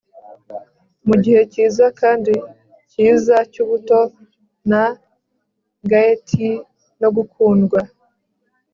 [1.07, 2.33] Mugihe cyiza kandi
[2.91, 3.99] cyiza cyubuto
[4.69, 4.83] na
[5.89, 6.49] gaiety
[7.01, 7.79] no gukundwa